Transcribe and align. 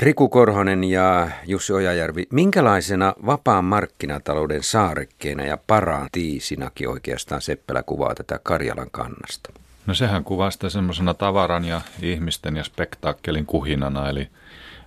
Riku 0.00 0.28
Korhonen 0.28 0.84
ja 0.84 1.28
Jussi 1.46 1.72
Ojajärvi, 1.72 2.26
minkälaisena 2.30 3.14
vapaan 3.26 3.64
markkinatalouden 3.64 4.62
saarekkeena 4.62 5.44
ja 5.44 5.58
tiisinakin 6.12 6.88
oikeastaan 6.88 7.42
Seppälä 7.42 7.82
kuvaa 7.82 8.14
tätä 8.14 8.40
Karjalan 8.42 8.90
kannasta? 8.90 9.52
No 9.86 9.94
sehän 9.94 10.24
kuvaa 10.24 10.50
sitä 10.50 10.68
semmoisena 10.68 11.14
tavaran 11.14 11.64
ja 11.64 11.80
ihmisten 12.02 12.56
ja 12.56 12.64
spektaakkelin 12.64 13.46
kuhinana, 13.46 14.08
eli 14.08 14.28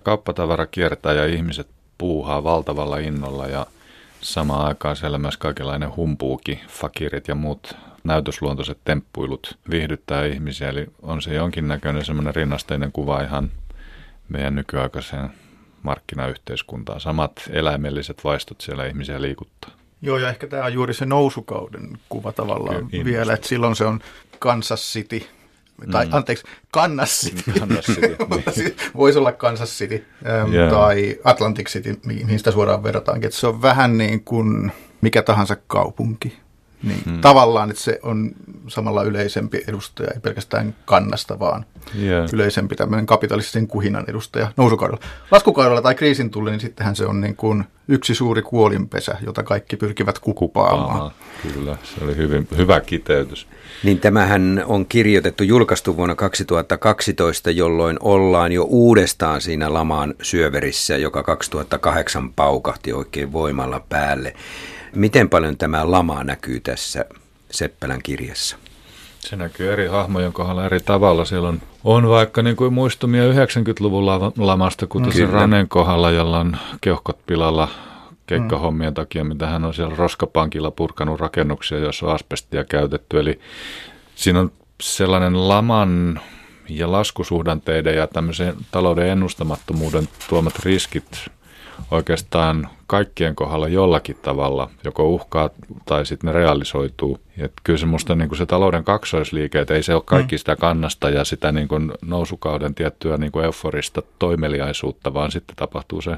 kauppatavara 0.03 0.65
kiertää 0.65 1.13
ja 1.13 1.25
ihmiset 1.25 1.67
puuhaa 1.97 2.43
valtavalla 2.43 2.97
innolla 2.97 3.47
ja 3.47 3.65
samaan 4.21 4.67
aikaan 4.67 4.95
siellä 4.95 5.17
myös 5.17 5.37
kaikenlainen 5.37 5.95
humpuuki, 5.95 6.59
fakirit 6.67 7.27
ja 7.27 7.35
muut 7.35 7.75
näytösluontoiset 8.03 8.77
temppuilut 8.85 9.57
viihdyttää 9.69 10.25
ihmisiä, 10.25 10.69
eli 10.69 10.87
on 11.01 11.21
se 11.21 11.33
jonkinnäköinen 11.33 12.05
semmoinen 12.05 12.35
rinnasteinen 12.35 12.91
kuva 12.91 13.21
ihan 13.21 13.51
meidän 14.29 14.55
nykyaikaiseen 14.55 15.29
markkinayhteiskuntaan. 15.83 17.01
Samat 17.01 17.49
eläimelliset 17.49 18.23
vaistot 18.23 18.61
siellä 18.61 18.85
ihmisiä 18.85 19.21
liikuttaa. 19.21 19.71
Joo, 20.01 20.17
ja 20.17 20.29
ehkä 20.29 20.47
tämä 20.47 20.65
on 20.65 20.73
juuri 20.73 20.93
se 20.93 21.05
nousukauden 21.05 21.97
kuva 22.09 22.31
tavallaan 22.31 22.87
Kyllä, 22.87 23.05
vielä, 23.05 23.33
että 23.33 23.47
silloin 23.47 23.75
se 23.75 23.85
on 23.85 23.99
Kansas 24.39 24.93
City, 24.93 25.27
tai 25.91 26.05
mm. 26.05 26.13
anteeksi, 26.13 26.43
Kansas 26.71 27.21
City, 27.21 27.59
Kansas 27.59 27.85
City 27.85 28.15
niin. 28.55 28.75
voisi 28.95 29.19
olla 29.19 29.31
Kansas 29.31 29.69
City 29.69 30.05
ähm, 30.25 30.53
yeah. 30.53 30.71
tai 30.71 31.19
Atlantic 31.23 31.69
City, 31.69 31.99
mihin 32.05 32.37
sitä 32.37 32.51
suoraan 32.51 32.83
verrataankin, 32.83 33.27
että 33.27 33.39
se 33.39 33.47
on 33.47 33.61
vähän 33.61 33.97
niin 33.97 34.23
kuin 34.23 34.71
mikä 35.01 35.21
tahansa 35.21 35.55
kaupunki. 35.67 36.42
Niin 36.83 37.01
hmm. 37.05 37.21
tavallaan, 37.21 37.69
että 37.69 37.81
se 37.81 37.99
on 38.03 38.31
samalla 38.67 39.03
yleisempi 39.03 39.63
edustaja, 39.67 40.11
ei 40.13 40.19
pelkästään 40.19 40.75
kannasta, 40.85 41.39
vaan 41.39 41.65
yeah. 42.01 42.29
yleisempi 42.33 42.75
tämmöinen 42.75 43.05
kapitalistisen 43.05 43.67
kuhinan 43.67 44.05
edustaja 44.07 44.51
nousukaudella. 44.57 45.01
Laskukaudella 45.31 45.81
tai 45.81 45.95
kriisin 45.95 46.29
tulli, 46.29 46.51
niin 46.51 46.59
sittenhän 46.59 46.95
se 46.95 47.05
on 47.05 47.21
niin 47.21 47.35
kuin 47.35 47.63
yksi 47.87 48.15
suuri 48.15 48.41
kuolinpesä, 48.41 49.17
jota 49.25 49.43
kaikki 49.43 49.77
pyrkivät 49.77 50.19
kuppaamaan. 50.19 51.11
Kyllä, 51.53 51.77
se 51.83 52.03
oli 52.03 52.15
hyvin, 52.15 52.47
hyvä 52.57 52.79
kiteytys. 52.79 53.47
Niin 53.83 53.99
tämähän 53.99 54.63
on 54.67 54.85
kirjoitettu, 54.85 55.43
julkaistu 55.43 55.97
vuonna 55.97 56.15
2012, 56.15 57.51
jolloin 57.51 57.97
ollaan 57.99 58.51
jo 58.51 58.63
uudestaan 58.63 59.41
siinä 59.41 59.73
lamaan 59.73 60.13
syöverissä, 60.21 60.97
joka 60.97 61.23
2008 61.23 62.33
paukahti 62.33 62.93
oikein 62.93 63.31
voimalla 63.31 63.79
päälle. 63.89 64.35
Miten 64.95 65.29
paljon 65.29 65.57
tämä 65.57 65.91
lama 65.91 66.23
näkyy 66.23 66.59
tässä 66.59 67.05
Seppälän 67.51 68.03
kirjassa? 68.03 68.57
Se 69.19 69.35
näkyy 69.35 69.73
eri 69.73 69.87
hahmojen 69.87 70.33
kohdalla 70.33 70.65
eri 70.65 70.79
tavalla. 70.79 71.25
Siellä 71.25 71.49
on, 71.49 71.61
on 71.83 72.09
vaikka 72.09 72.41
niin 72.41 72.55
kuin 72.55 72.73
muistumia 72.73 73.31
90-luvun 73.31 74.05
lamasta, 74.37 74.87
kuten 74.87 75.09
mm. 75.09 75.13
se 75.13 75.25
Ranen 75.25 75.67
kohdalla, 75.67 76.11
jolla 76.11 76.39
on 76.39 76.57
keuhkot 76.81 77.25
pilalla 77.25 77.69
keikkahommien 78.27 78.93
takia, 78.93 79.23
mitä 79.23 79.47
hän 79.47 79.65
on 79.65 79.73
siellä 79.73 79.95
Roskapankilla 79.95 80.71
purkanut 80.71 81.19
rakennuksia, 81.19 81.79
joissa 81.79 82.05
on 82.05 82.13
asbestia 82.13 82.63
käytetty. 82.63 83.19
Eli 83.19 83.39
siinä 84.15 84.39
on 84.39 84.51
sellainen 84.81 85.47
laman 85.47 86.21
ja 86.69 86.91
laskusuhdanteiden 86.91 87.95
ja 87.95 88.07
tämmöisen 88.07 88.55
talouden 88.71 89.07
ennustamattomuuden 89.07 90.07
tuomat 90.29 90.59
riskit 90.59 91.31
oikeastaan 91.91 92.69
kaikkien 92.87 93.35
kohdalla 93.35 93.67
jollakin 93.67 94.17
tavalla, 94.21 94.69
joko 94.83 95.09
uhkaa 95.09 95.49
tai 95.85 96.05
sitten 96.05 96.27
ne 96.27 96.33
realisoituu. 96.33 97.19
Et 97.37 97.53
kyllä 97.63 97.79
semmoista 97.79 98.15
niin 98.15 98.29
kuin 98.29 98.37
se 98.37 98.45
talouden 98.45 98.83
kaksoisliike, 98.83 99.59
että 99.59 99.73
ei 99.73 99.83
se 99.83 99.95
ole 99.95 100.03
kaikki 100.05 100.35
mm. 100.35 100.39
sitä 100.39 100.55
kannasta 100.55 101.09
ja 101.09 101.25
sitä 101.25 101.51
niin 101.51 101.67
kuin 101.67 101.91
nousukauden 102.05 102.75
tiettyä 102.75 103.17
niin 103.17 103.31
kuin 103.31 103.45
euforista 103.45 104.01
toimeliaisuutta, 104.19 105.13
vaan 105.13 105.31
sitten 105.31 105.55
tapahtuu 105.55 106.01
se 106.01 106.17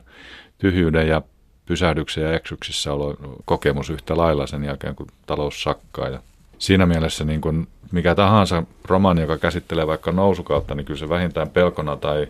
tyhjyyden 0.58 1.08
ja 1.08 1.22
pysähdyksen 1.66 2.24
ja 2.24 2.34
eksyksissä 2.34 2.94
olo 2.94 3.16
kokemus 3.46 3.90
yhtä 3.90 4.18
lailla 4.18 4.48
sen 4.48 4.64
jälkeen, 4.64 4.96
kun 4.96 5.08
talous 5.26 5.64
sakkaa. 5.64 6.10
Ja 6.10 6.20
siinä 6.58 6.86
mielessä 6.86 7.24
niin 7.24 7.42
kuin 7.42 7.68
mikä 7.92 8.16
tahansa 8.16 8.64
romaani, 8.86 9.22
joka 9.22 9.38
käsittelee 9.38 9.88
vaikka 9.88 10.12
nousukautta, 10.12 10.76
niin 10.76 10.86
kyllä 10.86 11.00
se 11.00 11.10
vähintään 11.10 11.50
pelkona 11.50 11.96
tai 11.98 12.28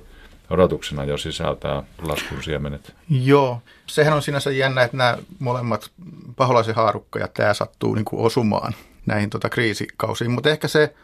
odotuksena 0.49 1.03
jo 1.03 1.17
sisältää 1.17 1.83
laskun 2.01 2.43
siemenet. 2.43 2.95
Joo, 3.09 3.61
sehän 3.87 4.13
on 4.13 4.21
sinänsä 4.21 4.51
jännä, 4.51 4.83
että 4.83 4.97
nämä 4.97 5.17
molemmat 5.39 5.91
paholaisen 6.35 6.75
haarukka 6.75 7.19
ja 7.19 7.27
tämä 7.27 7.53
sattuu 7.53 7.95
niin 7.95 8.05
kuin 8.05 8.21
osumaan 8.21 8.73
näihin 9.05 9.29
tota 9.29 9.49
kriisikausiin, 9.49 10.31
mutta 10.31 10.49
ehkä 10.49 10.67
se 10.67 10.95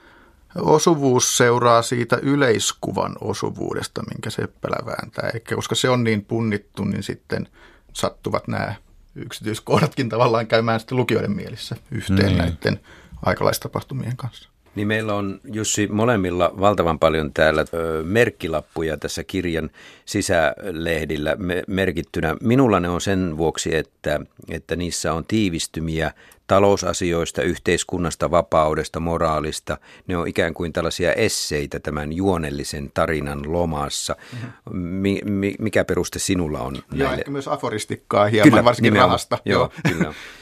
osuvuus 0.55 1.37
seuraa 1.37 1.81
siitä 1.81 2.17
yleiskuvan 2.21 3.15
osuvuudesta, 3.21 4.03
minkä 4.13 4.29
Seppälä 4.29 4.85
vääntää. 4.85 5.29
Eikä 5.33 5.55
koska 5.55 5.75
se 5.75 5.89
on 5.89 6.03
niin 6.03 6.25
punnittu, 6.25 6.83
niin 6.83 7.03
sitten 7.03 7.47
sattuvat 7.93 8.47
nämä 8.47 8.75
yksityiskohdatkin 9.15 10.09
tavallaan 10.09 10.47
käymään 10.47 10.79
sitten 10.79 10.97
lukijoiden 10.97 11.31
mielissä 11.31 11.75
yhteen 11.91 12.25
niin. 12.25 12.37
näiden 12.37 12.79
aikalaistapahtumien 13.25 14.17
kanssa. 14.17 14.50
Niin 14.75 14.87
meillä 14.87 15.15
on 15.15 15.39
Jussi 15.53 15.87
molemmilla 15.87 16.53
valtavan 16.59 16.99
paljon 16.99 17.33
täällä 17.33 17.65
ö, 17.73 18.03
merkkilappuja 18.03 18.97
tässä 18.97 19.23
kirjan 19.23 19.69
sisälehdillä 20.05 21.37
merkittynä. 21.67 22.35
Minulla 22.41 22.79
ne 22.79 22.89
on 22.89 23.01
sen 23.01 23.37
vuoksi, 23.37 23.75
että, 23.75 24.19
että 24.49 24.75
niissä 24.75 25.13
on 25.13 25.25
tiivistymiä 25.25 26.11
talousasioista, 26.47 27.41
yhteiskunnasta, 27.41 28.31
vapaudesta, 28.31 28.99
moraalista. 28.99 29.77
Ne 30.07 30.17
on 30.17 30.27
ikään 30.27 30.53
kuin 30.53 30.73
tällaisia 30.73 31.13
esseitä 31.13 31.79
tämän 31.79 32.13
juonellisen 32.13 32.91
tarinan 32.93 33.53
lomassa. 33.53 34.15
Mm-hmm. 34.33 34.77
Mi, 34.77 35.21
mi, 35.25 35.55
mikä 35.59 35.85
peruste 35.85 36.19
sinulla 36.19 36.59
on 36.59 36.73
näille? 36.73 37.03
Ja 37.03 37.13
ehkä 37.13 37.31
myös 37.31 37.47
aforistikkaa 37.47 38.25
hieman, 38.25 38.49
kyllä, 38.49 38.63
varsinkin 38.63 38.93
nimenomaan. 38.93 39.09
rahasta. 39.09 39.37
Joo, 39.45 39.59
Joo. 39.59 39.93
kyllä. 39.93 40.13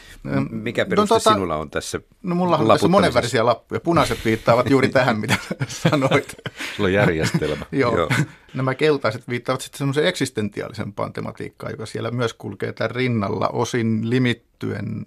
Mikä 0.50 0.84
no 0.84 0.90
peruste 0.90 1.14
no, 1.14 1.20
tota, 1.20 1.34
sinulla 1.34 1.56
on 1.56 1.70
tässä 1.70 2.02
No 2.24 2.36
mulla 2.36 2.58
on 2.58 2.68
tässä 2.68 2.88
monenvärisiä 2.88 3.46
lappuja. 3.46 3.80
Punaiset 3.80 4.26
viittaavat 4.26 4.70
juuri 4.70 4.90
tähän, 4.90 5.20
mitä 5.20 5.36
sanoit. 5.68 6.36
Sulla 6.76 6.88
on 6.88 6.94
järjestelmä. 6.94 7.66
Joo. 7.72 7.98
Joo. 7.98 8.10
Nämä 8.54 8.76
keltaiset 8.76 9.30
viittaavat 9.30 9.62
sitten 9.62 9.78
semmoiseen 9.78 10.08
eksistentiaalisempaan 10.08 11.14
tematiikkaan, 11.14 11.72
joka 11.72 11.86
siellä 11.86 12.12
myös 12.12 12.34
kulkee 12.34 12.74
tämän 12.74 12.92
rinnalla 12.92 13.48
osin 13.48 14.10
limittyen. 14.10 15.06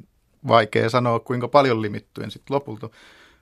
Vaikea 0.48 0.90
sanoa, 0.90 1.20
kuinka 1.20 1.48
paljon 1.48 1.82
limittyen 1.82 2.30
sitten 2.30 2.54
lopulta. 2.54 2.90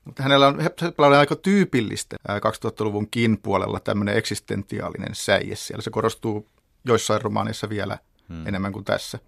Mutta 0.05 0.23
hänellä 0.23 0.47
on, 0.47 0.59
on 0.99 1.13
aika 1.13 1.37
tyypillistä 1.37 2.17
2000-luvun 2.29 3.09
puolella 3.43 3.81
tämmöinen 3.81 4.17
eksistentiaalinen 4.17 5.15
säie 5.15 5.57
siellä. 5.57 5.83
Se 5.83 5.91
korostuu 5.91 6.49
joissain 6.85 7.23
romaanissa 7.23 7.69
vielä 7.69 7.99
hmm. 8.29 8.47
enemmän 8.47 8.73
kuin 8.73 8.85
tässä. 8.85 9.19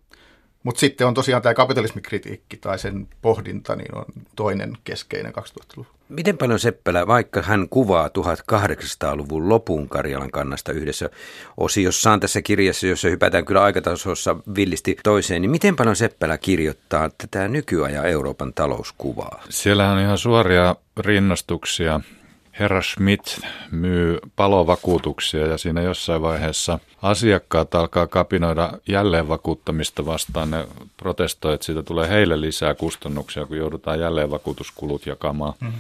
Mutta 0.62 0.80
sitten 0.80 1.06
on 1.06 1.14
tosiaan 1.14 1.42
tämä 1.42 1.54
kapitalismikritiikki 1.54 2.56
tai 2.56 2.78
sen 2.78 3.08
pohdinta, 3.22 3.76
niin 3.76 3.94
on 3.94 4.04
toinen 4.36 4.76
keskeinen 4.84 5.32
2000-luvun. 5.38 5.86
Miten 6.08 6.38
paljon 6.38 6.58
Seppälä, 6.58 7.06
vaikka 7.06 7.42
hän 7.42 7.68
kuvaa 7.68 8.08
1800-luvun 8.08 9.48
lopun 9.48 9.88
Karjalan 9.88 10.30
kannasta 10.30 10.72
yhdessä 10.72 11.10
osiossaan 11.56 12.20
tässä 12.20 12.42
kirjassa, 12.42 12.86
jossa 12.86 13.08
hypätään 13.08 13.44
kyllä 13.44 13.62
aikatasossa 13.62 14.36
villisti 14.56 14.96
toiseen, 15.02 15.42
niin 15.42 15.50
miten 15.50 15.76
paljon 15.76 15.96
Seppälä 15.96 16.38
kirjoittaa 16.38 17.10
tätä 17.18 17.48
nykyajan 17.48 18.06
Euroopan 18.06 18.52
talouskuvaa? 18.54 19.42
Siellähän 19.48 19.96
on 19.96 20.02
ihan 20.02 20.18
suoria 20.18 20.76
rinnastuksia 20.96 22.00
herra 22.58 22.82
Schmidt 22.82 23.40
myy 23.70 24.18
palovakuutuksia 24.36 25.46
ja 25.46 25.58
siinä 25.58 25.82
jossain 25.82 26.22
vaiheessa 26.22 26.78
asiakkaat 27.02 27.74
alkaa 27.74 28.06
kapinoida 28.06 28.72
jälleen 28.88 29.28
vakuuttamista 29.28 30.06
vastaan. 30.06 30.50
Ne 30.50 30.66
protestoivat, 30.96 31.54
että 31.54 31.64
siitä 31.64 31.82
tulee 31.82 32.08
heille 32.08 32.40
lisää 32.40 32.74
kustannuksia, 32.74 33.46
kun 33.46 33.56
joudutaan 33.56 34.00
jälleen 34.00 34.30
vakuutuskulut 34.30 35.06
jakamaan. 35.06 35.54
Mm-hmm 35.60 35.78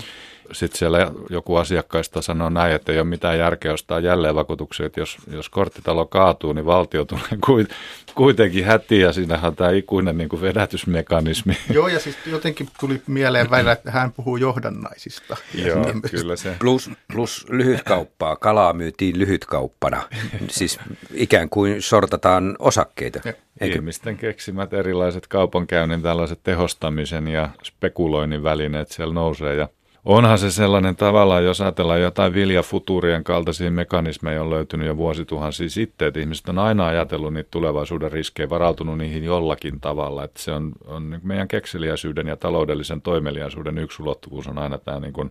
sitten 0.52 0.78
siellä 0.78 1.12
joku 1.30 1.56
asiakkaista 1.56 2.22
sanoo 2.22 2.48
näin, 2.48 2.74
että 2.74 2.92
ei 2.92 2.98
ole 2.98 3.06
mitään 3.06 3.38
järkeä 3.38 3.72
ostaa 3.72 4.00
jälleen 4.00 4.34
vakuutuksia, 4.34 4.86
että 4.86 5.00
jos, 5.00 5.18
jos 5.30 5.48
korttitalo 5.48 6.06
kaatuu, 6.06 6.52
niin 6.52 6.66
valtio 6.66 7.04
tulee 7.04 7.68
kuitenkin 8.14 8.64
hätiin 8.64 9.00
ja 9.00 9.12
siinähän 9.12 9.48
on 9.48 9.56
tämä 9.56 9.70
ikuinen 9.70 10.18
niin 10.18 10.28
kuin 10.28 10.42
vedätysmekanismi. 10.42 11.56
Joo, 11.70 11.88
ja 11.88 12.00
siis 12.00 12.16
jotenkin 12.26 12.68
tuli 12.80 13.02
mieleen 13.06 13.50
välillä, 13.50 13.72
että 13.72 13.90
hän 13.90 14.12
puhuu 14.12 14.36
johdannaisista. 14.36 15.36
Joo, 15.54 15.84
kyllä 16.10 16.36
se. 16.36 16.56
Plus, 16.58 16.90
plus 17.12 17.46
lyhytkauppaa, 17.48 18.36
kalaa 18.36 18.72
myytiin 18.72 19.18
lyhytkauppana, 19.18 20.02
siis 20.48 20.78
ikään 21.14 21.48
kuin 21.48 21.82
sortataan 21.82 22.56
osakkeita. 22.58 23.20
Eikö? 23.60 23.76
Ihmisten 23.76 24.16
keksimät 24.16 24.72
erilaiset 24.72 25.26
kaupankäynnin 25.26 26.02
tällaiset 26.02 26.40
tehostamisen 26.42 27.28
ja 27.28 27.48
spekuloinnin 27.64 28.42
välineet 28.42 28.90
siellä 28.90 29.14
nousee 29.14 29.54
ja 29.54 29.68
Onhan 30.04 30.38
se 30.38 30.50
sellainen 30.50 30.96
tavallaan, 30.96 31.44
jos 31.44 31.60
ajatellaan 31.60 32.00
jotain 32.00 32.34
viljafuturien 32.34 33.24
kaltaisia 33.24 33.70
mekanismeja 33.70 34.42
on 34.42 34.50
löytynyt 34.50 34.86
jo 34.86 34.96
vuosituhansia 34.96 35.68
sitten, 35.68 36.08
että 36.08 36.20
ihmiset 36.20 36.48
on 36.48 36.58
aina 36.58 36.86
ajatellut 36.86 37.34
niitä 37.34 37.48
tulevaisuuden 37.50 38.12
riskejä, 38.12 38.50
varautunut 38.50 38.98
niihin 38.98 39.24
jollakin 39.24 39.80
tavalla. 39.80 40.24
Että 40.24 40.42
se 40.42 40.52
on, 40.52 40.72
on 40.86 41.10
niin 41.10 41.20
meidän 41.24 41.48
kekseliäisyyden 41.48 42.26
ja 42.26 42.36
taloudellisen 42.36 43.02
toimeliaisuuden 43.02 43.78
yksi 43.78 44.02
ulottuvuus 44.02 44.46
on 44.46 44.58
aina 44.58 44.78
tämä 44.78 45.00
niin 45.00 45.12
kuin 45.12 45.30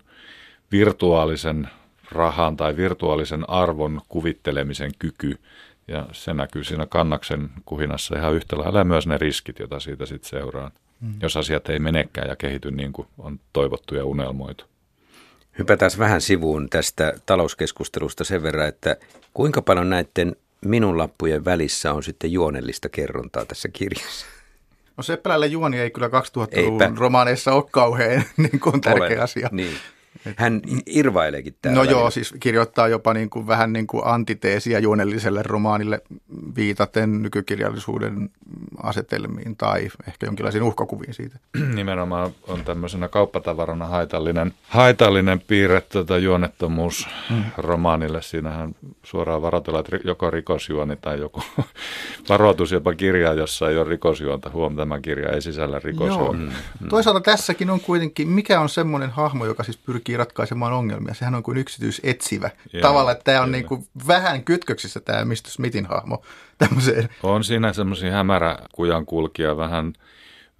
virtuaalisen 0.71 1.69
rahan 2.12 2.57
tai 2.57 2.77
virtuaalisen 2.77 3.50
arvon 3.50 4.01
kuvittelemisen 4.07 4.91
kyky. 5.00 5.39
Ja 5.88 6.06
se 6.12 6.33
näkyy 6.33 6.63
siinä 6.63 6.85
kannaksen 6.85 7.50
kuhinassa 7.65 8.17
ihan 8.17 8.33
yhtä 8.33 8.57
lailla 8.57 8.83
myös 8.83 9.07
ne 9.07 9.17
riskit, 9.17 9.59
joita 9.59 9.79
siitä 9.79 10.06
sitten 10.06 10.29
seuraa, 10.29 10.71
mm. 11.01 11.13
jos 11.21 11.38
asiat 11.38 11.69
ei 11.69 11.80
menekään 11.80 12.27
ja 12.30 12.36
kehity 12.36 12.71
niin 12.71 12.94
kuin 12.94 13.07
on 13.18 13.39
toivottu 13.53 13.95
ja 13.95 14.06
unelmoitu. 14.06 14.65
Hypätään 15.59 15.92
vähän 15.98 16.21
sivuun 16.21 16.69
tästä 16.69 17.13
talouskeskustelusta 17.25 18.24
sen 18.24 18.44
verran, 18.44 18.68
että 18.68 18.98
kuinka 19.33 19.62
paljon 19.62 19.89
näiden 19.89 20.36
minun 20.65 20.98
lappujen 20.98 21.45
välissä 21.45 21.94
on 21.94 22.03
sitten 22.03 22.31
juonellista 22.31 22.89
kerrontaa 22.89 23.45
tässä 23.45 23.69
kirjassa? 23.69 24.25
No 24.98 25.03
Seppälällä 25.03 25.45
juoni 25.45 25.80
ei 25.80 25.92
kyllä 25.92 26.07
2000-luvun 26.07 26.81
Eipä. 26.81 26.94
romaaneissa 26.98 27.53
ole 27.53 27.63
kauhean 27.71 28.24
niin 28.38 28.59
kuin 28.59 28.81
tärkeä 28.81 29.06
Olen. 29.06 29.21
asia. 29.21 29.50
Niin. 29.51 29.77
Hän 30.37 30.61
irvaileekin 30.85 31.55
täällä. 31.61 31.83
No 31.83 31.91
joo, 31.91 32.11
siis 32.11 32.33
kirjoittaa 32.39 32.87
jopa 32.87 33.13
niin 33.13 33.29
kuin, 33.29 33.47
vähän 33.47 33.73
niin 33.73 33.87
kuin 33.87 34.05
antiteesia 34.05 34.79
juonelliselle 34.79 35.43
romaanille 35.43 36.01
viitaten 36.55 37.21
nykykirjallisuuden 37.21 38.29
asetelmiin 38.83 39.55
tai 39.57 39.89
ehkä 40.07 40.25
jonkinlaisiin 40.25 40.63
uhkakuviin 40.63 41.13
siitä. 41.13 41.39
Nimenomaan 41.75 42.31
on 42.47 42.63
tämmöisenä 42.63 43.07
kauppatavarana 43.07 43.87
haitallinen, 43.87 44.53
haitallinen 44.67 45.39
piirre 45.39 45.81
tuota 45.81 46.17
juonettomuus 46.17 47.07
mm. 47.29 47.43
romaanille. 47.57 48.21
Siinähän 48.21 48.75
suoraan 49.03 49.41
varoitellaan, 49.41 49.85
että 49.85 50.07
joko 50.07 50.31
rikosjuoni 50.31 50.95
tai 51.01 51.19
joku 51.19 51.43
varoitus 52.29 52.71
jopa 52.71 52.93
kirja, 52.93 53.33
jossa 53.33 53.69
ei 53.69 53.77
ole 53.77 53.89
rikosjuonta. 53.89 54.49
Huom, 54.49 54.75
tämä 54.75 54.99
kirja 54.99 55.29
ei 55.29 55.41
sisällä 55.41 55.79
rikosjuonta. 55.83 56.43
Joo. 56.43 56.51
Mm. 56.79 56.89
Toisaalta 56.89 57.21
tässäkin 57.21 57.69
on 57.69 57.79
kuitenkin, 57.79 58.27
mikä 58.27 58.59
on 58.59 58.69
semmoinen 58.69 59.09
hahmo, 59.09 59.45
joka 59.45 59.63
siis 59.63 59.77
pyrkii 59.77 60.00
pyrkii 60.01 60.18
ratkaisemaan 60.18 60.74
ongelmia. 60.74 61.13
Sehän 61.13 61.36
on 61.36 61.44
kuin 61.44 61.57
yksityisetsivä. 61.57 62.50
Joo, 62.74 62.81
Tavallaan, 62.81 63.12
että 63.12 63.24
tämä 63.24 63.42
on 63.42 63.51
niin 63.51 63.65
kuin 63.65 63.88
vähän 64.07 64.44
kytköksissä 64.44 65.00
tämä 65.00 65.25
Mr. 65.25 65.48
Smithin 65.48 65.86
hahmo 65.86 66.21
tämmöiseen. 66.57 67.09
On 67.24 67.44
siinä 67.44 67.74
semmoisia 67.74 68.12
hämäräkujan 68.12 69.06
kulkia 69.06 69.57
vähän, 69.57 69.94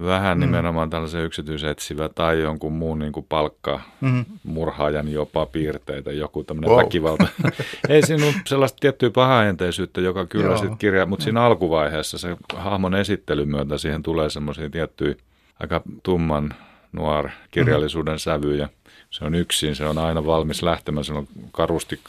vähän 0.06 0.38
mm. 0.38 0.42
nimenomaan 0.42 0.90
tällaisen 0.90 1.24
yksityisetsivä 1.24 2.10
tai 2.10 2.42
jonkun 2.42 2.74
muun 2.74 3.00
niin 3.00 3.12
kuin 3.12 3.26
palkka, 3.30 3.82
mm. 4.02 4.26
murhaajan 4.44 5.10
jopa 5.10 5.46
piirteitä, 5.46 6.12
joku 6.12 6.44
tämmöinen 6.44 6.70
wow. 6.70 6.84
väkivalta. 6.84 7.28
Ei 7.90 8.02
siinä 8.06 8.26
ole 8.26 8.34
sellaista 8.46 8.78
tiettyä 8.80 9.10
pahaenteisyyttä, 9.10 10.02
joka 10.02 10.26
kyllä 10.26 10.58
sitten 10.58 10.78
kirjaa, 10.78 11.06
mutta 11.06 11.24
siinä 11.24 11.42
alkuvaiheessa 11.42 12.18
se 12.18 12.38
hahmon 12.56 12.96
esittelyn 12.96 13.50
myötä 13.50 13.78
siihen 13.78 14.04
tulee 14.04 14.30
semmoisia 14.30 14.70
tiettyjä 14.70 15.16
aika 15.60 15.82
tumman 16.04 16.54
nuor 16.92 17.30
kirjallisuuden 17.52 18.14
mm. 18.14 18.20
sävyjä 18.20 18.70
se 19.12 19.26
on 19.26 19.36
yksin, 19.36 19.76
se 19.76 19.86
on 19.86 19.98
aina 19.98 20.26
valmis 20.26 20.64
lähtemään, 20.64 21.04
se 21.04 21.14
on 21.14 21.28
karusti, 21.52 22.00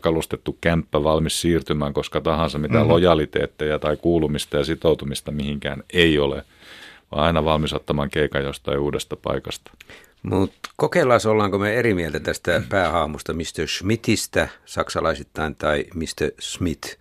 kalustettu 0.00 0.58
kämppä 0.60 1.04
valmis 1.04 1.40
siirtymään, 1.40 1.92
koska 1.92 2.20
tahansa 2.20 2.58
mitään 2.58 2.78
mm-hmm. 2.78 2.92
lojaliteetteja 2.92 3.78
tai 3.78 3.96
kuulumista 3.96 4.56
ja 4.56 4.64
sitoutumista 4.64 5.30
mihinkään 5.30 5.82
ei 5.92 6.18
ole, 6.18 6.44
vaan 7.12 7.24
aina 7.24 7.44
valmis 7.44 7.72
ottamaan 7.72 8.10
keikan 8.10 8.44
jostain 8.44 8.78
uudesta 8.78 9.16
paikasta. 9.16 9.70
Mutta 10.22 10.70
kokeillaan, 10.76 11.20
ollaanko 11.28 11.58
me 11.58 11.74
eri 11.74 11.94
mieltä 11.94 12.20
tästä 12.20 12.62
päähaamusta 12.68 13.32
Mr. 13.32 13.66
Schmidtistä 13.66 14.48
saksalaisittain 14.64 15.56
tai 15.56 15.84
Mr. 15.94 16.30
Smith. 16.38 16.96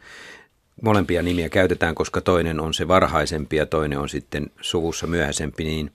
Molempia 0.82 1.22
nimiä 1.22 1.50
käytetään, 1.50 1.96
koska 1.96 2.22
toinen 2.22 2.60
on 2.60 2.74
se 2.74 2.88
varhaisempi 2.88 3.56
ja 3.56 3.66
toinen 3.66 4.00
on 4.00 4.10
sitten 4.10 4.48
suvussa 4.62 5.08
myöhäisempi, 5.08 5.64
niin 5.64 5.92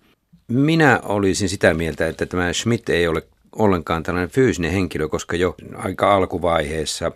minä 0.49 1.01
olisin 1.03 1.49
sitä 1.49 1.75
mieltä, 1.75 2.07
että 2.07 2.27
tämä 2.27 2.53
Schmidt 2.53 2.89
ei 2.89 3.09
ole 3.09 3.23
ollenkaan 3.57 4.03
tällainen 4.03 4.31
fyysinen 4.31 4.73
henkilö, 4.73 5.09
koska 5.09 5.37
jo 5.37 5.55
aika 5.77 6.15
alkuvaiheessa 6.15 7.13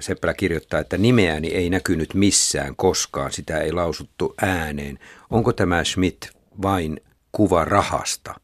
Seppälä 0.00 0.34
kirjoittaa, 0.34 0.80
että 0.80 0.98
nimeäni 0.98 1.48
ei 1.48 1.70
näkynyt 1.70 2.14
missään 2.14 2.76
koskaan, 2.76 3.32
sitä 3.32 3.58
ei 3.58 3.72
lausuttu 3.72 4.34
ääneen. 4.42 4.98
Onko 5.30 5.52
tämä 5.52 5.84
Schmidt 5.84 6.30
vain 6.62 7.00
kuva 7.32 7.64
rahasta? 7.64 8.34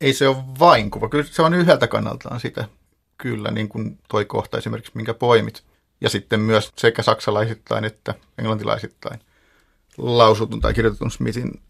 Ei 0.00 0.12
se 0.12 0.28
ole 0.28 0.36
vain 0.58 0.90
kuva, 0.90 1.08
kyllä 1.08 1.24
se 1.24 1.42
on 1.42 1.54
yhdeltä 1.54 1.86
kannaltaan 1.86 2.40
sitä. 2.40 2.64
Kyllä, 3.18 3.50
niin 3.50 3.68
kuin 3.68 3.98
toi 4.08 4.24
kohta 4.24 4.58
esimerkiksi, 4.58 4.92
minkä 4.94 5.14
poimit. 5.14 5.62
Ja 6.00 6.10
sitten 6.10 6.40
myös 6.40 6.72
sekä 6.76 7.02
saksalaisittain 7.02 7.84
että 7.84 8.14
englantilaisittain 8.38 9.20
lausutun 9.98 10.60
tai 10.60 10.74
kirjoitetun 10.74 11.10
Smithin 11.10 11.60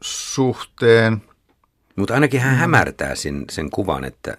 suhteen. 0.00 1.22
Mutta 1.96 2.14
ainakin 2.14 2.40
hän 2.40 2.56
hämärtää 2.56 3.14
sen, 3.14 3.44
sen 3.50 3.70
kuvan, 3.70 4.04
että 4.04 4.36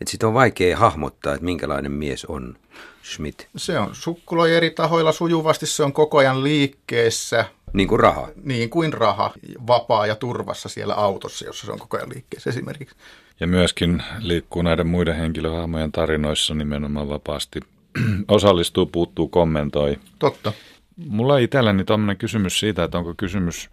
että 0.00 0.10
sitä 0.10 0.28
on 0.28 0.34
vaikea 0.34 0.76
hahmottaa, 0.76 1.34
että 1.34 1.44
minkälainen 1.44 1.92
mies 1.92 2.24
on 2.24 2.56
Schmidt. 3.04 3.48
Se 3.56 3.78
on 3.78 3.94
sukkuloi 3.94 4.54
eri 4.54 4.70
tahoilla 4.70 5.12
sujuvasti, 5.12 5.66
se 5.66 5.82
on 5.82 5.92
koko 5.92 6.18
ajan 6.18 6.44
liikkeessä. 6.44 7.44
Niin 7.72 7.88
kuin 7.88 8.00
raha. 8.00 8.28
Niin 8.44 8.70
kuin 8.70 8.92
raha, 8.92 9.32
vapaa 9.66 10.06
ja 10.06 10.14
turvassa 10.14 10.68
siellä 10.68 10.94
autossa, 10.94 11.44
jossa 11.44 11.66
se 11.66 11.72
on 11.72 11.78
koko 11.78 11.96
ajan 11.96 12.08
liikkeessä 12.08 12.50
esimerkiksi. 12.50 12.96
Ja 13.40 13.46
myöskin 13.46 14.02
liikkuu 14.20 14.62
näiden 14.62 14.86
muiden 14.86 15.16
henkilöhahmojen 15.16 15.92
tarinoissa 15.92 16.54
nimenomaan 16.54 17.08
vapaasti. 17.08 17.60
Osallistuu, 18.28 18.86
puuttuu, 18.86 19.28
kommentoi. 19.28 19.98
Totta. 20.18 20.52
Mulla 20.96 21.38
itselläni 21.38 21.84
tuommoinen 21.84 22.16
kysymys 22.16 22.60
siitä, 22.60 22.84
että 22.84 22.98
onko 22.98 23.14
kysymys 23.16 23.70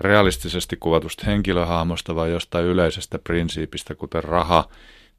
realistisesti 0.00 0.76
kuvatusta 0.76 1.26
henkilöhahmosta 1.26 2.14
vai 2.14 2.30
jostain 2.30 2.64
yleisestä 2.64 3.18
prinsiipistä, 3.18 3.94
kuten 3.94 4.24
raha– 4.24 4.68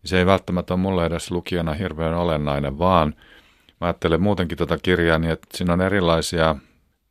niin 0.06 0.10
se 0.10 0.20
ei 0.20 0.26
välttämättä 0.26 0.74
ole 0.74 0.82
mulle 0.82 1.06
edes 1.06 1.32
lukijana 1.32 1.74
hirveän 1.74 2.14
olennainen, 2.14 2.80
vaan 2.80 3.16
mä 3.82 3.88
ajattelen 3.88 4.22
muutenkin 4.22 4.58
tätä 4.58 4.68
tota 4.68 4.82
kirjaa 4.82 5.20
niin, 5.20 5.32
että 5.32 5.58
siinä 5.58 5.74
on 5.74 5.82
erilaisia 5.82 6.56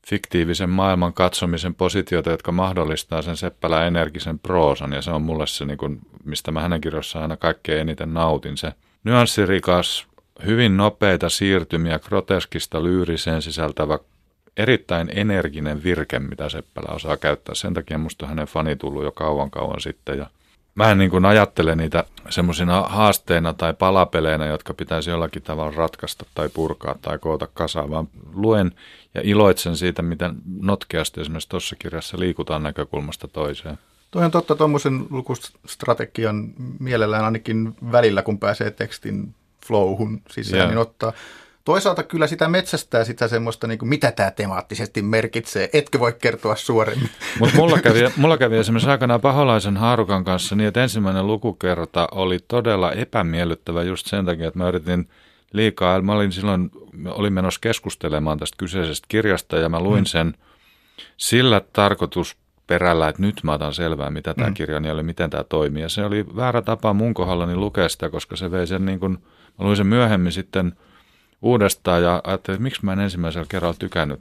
fiktiivisen 0.06 0.70
maailman 0.70 1.12
katsomisen 1.12 1.75
positioita, 1.75 2.31
jotka 2.31 2.52
mahdollistaa 2.52 3.23
sen 3.23 3.37
Seppälä 3.37 3.87
energisen 3.87 4.38
proosan, 4.38 4.93
ja 4.93 5.02
se 5.02 5.11
on 5.11 5.23
mulle 5.23 5.46
se, 5.46 5.64
niin 5.64 5.79
kuin, 5.79 5.99
mistä 6.25 6.52
mä 6.52 6.61
hänen 6.61 6.81
kirjoissaan 6.81 7.23
aina 7.23 7.37
kaikkein 7.37 7.81
eniten 7.81 8.14
nautin, 8.14 8.56
se 8.56 8.73
nyanssirikas, 9.05 10.06
hyvin 10.46 10.76
nopeita 10.76 11.29
siirtymiä 11.29 11.99
groteskista 11.99 12.82
lyyriseen 12.82 13.43
sisältävä 13.43 13.99
erittäin 14.56 15.11
energinen 15.14 15.85
virke, 15.85 16.19
mitä 16.19 16.49
Seppälä 16.49 16.94
osaa 16.94 17.17
käyttää. 17.17 17.55
Sen 17.55 17.75
takia 17.75 17.99
musta 17.99 18.26
hänen 18.26 18.46
fani 18.46 18.76
tullut 18.76 19.05
jo 19.05 19.12
kauan 19.12 19.50
kauan 19.50 19.81
sitten, 19.81 20.19
ja 20.19 20.26
mä 20.74 20.90
en 20.90 20.98
niin 20.98 21.10
kuin 21.10 21.24
ajattele 21.24 21.74
niitä 21.74 22.04
semmoisina 22.30 22.82
haasteina 22.82 23.52
tai 23.52 23.74
palapeleinä, 23.74 24.46
jotka 24.46 24.74
pitäisi 24.74 25.10
jollakin 25.10 25.42
tavalla 25.42 25.76
ratkaista 25.76 26.26
tai 26.34 26.48
purkaa 26.48 26.94
tai 27.02 27.18
koota 27.18 27.48
kasaan, 27.54 27.90
vaan 27.90 28.08
luen 28.34 28.72
ja 29.14 29.20
iloitsen 29.24 29.76
siitä, 29.76 30.02
miten 30.02 30.34
notkeasti 30.60 31.20
esimerkiksi 31.20 31.48
tuossa 31.48 31.76
kirjassa 31.76 32.19
liikutaan 32.19 32.62
näkökulmasta 32.62 33.28
toiseen. 33.28 33.78
Toi 34.10 34.24
on 34.24 34.31
totta, 34.31 34.54
tuommoisen 34.54 35.06
lukustrategian 35.10 36.52
mielellään 36.81 37.24
ainakin 37.24 37.74
välillä, 37.93 38.22
kun 38.22 38.38
pääsee 38.38 38.70
tekstin 38.70 39.34
flowhun 39.66 40.22
sisään, 40.31 40.58
yeah. 40.58 40.70
niin 40.70 40.78
ottaa 40.78 41.12
Toisaalta 41.64 42.02
kyllä 42.02 42.26
sitä 42.26 42.48
metsästää 42.48 43.04
sitä 43.04 43.28
semmoista, 43.28 43.66
niin 43.66 43.78
kuin, 43.78 43.88
mitä 43.88 44.12
tämä 44.12 44.30
temaattisesti 44.30 45.02
merkitsee. 45.02 45.70
Etkö 45.72 45.98
voi 45.98 46.12
kertoa 46.12 46.56
suoremmin? 46.56 47.10
Mutta 47.38 47.56
mulla 47.56 47.80
kävi, 47.80 48.00
mulla 48.16 48.38
kävi 48.38 48.56
esimerkiksi 48.56 48.90
aikanaan 48.90 49.20
paholaisen 49.20 49.76
haarukan 49.76 50.24
kanssa 50.24 50.56
niin, 50.56 50.68
että 50.68 50.82
ensimmäinen 50.82 51.26
lukukerta 51.26 52.08
oli 52.12 52.38
todella 52.48 52.92
epämiellyttävä 52.92 53.82
just 53.82 54.06
sen 54.06 54.24
takia, 54.24 54.48
että 54.48 54.58
mä 54.58 54.68
yritin 54.68 55.08
liikaa. 55.52 56.00
Mä 56.00 56.12
olin 56.12 56.32
silloin, 56.32 56.70
olin 57.06 57.32
menossa 57.32 57.60
keskustelemaan 57.60 58.38
tästä 58.38 58.56
kyseisestä 58.58 59.06
kirjasta 59.08 59.56
ja 59.56 59.68
mä 59.68 59.80
luin 59.80 60.02
mm. 60.02 60.06
sen 60.06 60.34
sillä 61.16 61.60
tarkoitusperällä, 61.72 63.08
että 63.08 63.22
nyt 63.22 63.40
mä 63.42 63.52
otan 63.52 63.74
selvää, 63.74 64.10
mitä 64.10 64.34
tämä 64.34 64.48
mm. 64.48 64.54
kirja 64.54 64.80
ja 64.80 65.02
miten 65.02 65.30
tämä 65.30 65.44
toimii. 65.44 65.82
Ja 65.82 65.88
se 65.88 66.04
oli 66.04 66.26
väärä 66.36 66.62
tapa 66.62 66.92
mun 66.92 67.14
kohdallani 67.14 67.56
lukea 67.56 67.88
sitä, 67.88 68.10
koska 68.10 68.36
se 68.36 68.50
vei 68.50 68.66
sen 68.66 68.86
niin 68.86 69.00
kuin, 69.00 69.12
mä 69.58 69.64
luin 69.64 69.76
sen 69.76 69.86
myöhemmin 69.86 70.32
sitten– 70.32 70.72
uudestaan 71.44 72.03
ja 72.03 72.20
ajattelin, 72.24 72.56
että 72.56 72.63
miksi 72.63 72.84
mä 72.84 72.93
en 72.93 73.01
ensimmäisellä 73.01 73.46
kerralla 73.48 73.77
tykännyt. 73.79 74.20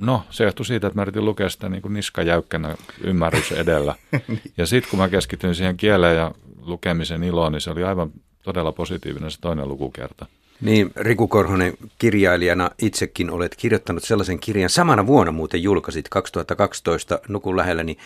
No, 0.00 0.22
se 0.30 0.44
johtui 0.44 0.66
siitä, 0.66 0.86
että 0.86 0.98
mä 0.98 1.02
yritin 1.02 1.24
lukea 1.24 1.48
sitä 1.48 1.68
niin 1.68 1.82
kuin 1.82 1.94
niskajäykkänä 1.94 2.76
ymmärrys 3.00 3.52
edellä. 3.62 3.94
Niin. 4.28 4.40
Ja 4.56 4.66
sitten 4.66 4.90
kun 4.90 4.98
mä 4.98 5.08
keskityin 5.08 5.54
siihen 5.54 5.76
kieleen 5.76 6.16
ja 6.16 6.32
lukemisen 6.62 7.22
iloon, 7.22 7.52
niin 7.52 7.60
se 7.60 7.70
oli 7.70 7.84
aivan 7.84 8.12
todella 8.42 8.72
positiivinen 8.72 9.30
se 9.30 9.40
toinen 9.40 9.68
lukukerta. 9.68 10.26
Niin, 10.60 10.90
Riku 10.96 11.28
Korhonen, 11.28 11.74
kirjailijana 11.98 12.70
itsekin 12.82 13.30
olet 13.30 13.56
kirjoittanut 13.56 14.04
sellaisen 14.04 14.40
kirjan, 14.40 14.70
samana 14.70 15.06
vuonna 15.06 15.32
muuten 15.32 15.62
julkaisit 15.62 16.08
2012 16.08 17.20
Nukun 17.28 17.56
lähelläni, 17.56 17.96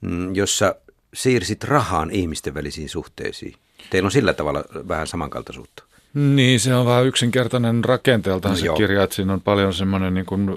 mm, 0.00 0.34
jossa 0.34 0.74
siirsit 1.14 1.64
rahaan 1.64 2.10
ihmisten 2.10 2.54
välisiin 2.54 2.88
suhteisiin. 2.88 3.54
Teillä 3.90 4.06
on 4.06 4.12
sillä 4.12 4.32
tavalla 4.32 4.64
vähän 4.88 5.06
samankaltaisuutta. 5.06 5.82
Niin, 6.16 6.60
se 6.60 6.74
on 6.74 6.86
vähän 6.86 7.06
yksinkertainen 7.06 7.84
rakenteeltaan 7.84 8.52
no 8.52 8.58
se 8.58 8.66
joo. 8.66 8.76
kirja, 8.76 9.02
että 9.02 9.16
siinä 9.16 9.32
on 9.32 9.40
paljon 9.40 9.74
semmoinen 9.74 10.14
niin 10.14 10.26
kuin 10.26 10.56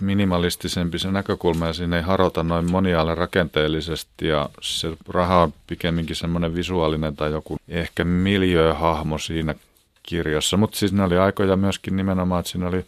minimalistisempi 0.00 0.98
se 0.98 1.10
näkökulma 1.10 1.66
ja 1.66 1.72
siinä 1.72 1.96
ei 1.96 2.02
harota 2.02 2.42
noin 2.42 2.70
moniaalle 2.70 3.14
rakenteellisesti 3.14 4.26
ja 4.26 4.48
se 4.60 4.96
raha 5.08 5.42
on 5.42 5.52
pikemminkin 5.66 6.16
semmoinen 6.16 6.54
visuaalinen 6.54 7.16
tai 7.16 7.30
joku 7.30 7.56
ehkä 7.68 8.04
miljööhahmo 8.04 9.18
siinä 9.18 9.54
kirjassa, 10.02 10.56
mutta 10.56 10.78
siis 10.78 10.92
ne 10.92 11.02
oli 11.02 11.18
aikoja 11.18 11.56
myöskin 11.56 11.96
nimenomaan, 11.96 12.40
että 12.40 12.52
siinä 12.52 12.68
oli 12.68 12.84